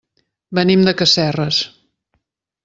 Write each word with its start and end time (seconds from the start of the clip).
Venim 0.59 0.85
de 0.87 0.93
Casserres. 1.01 1.61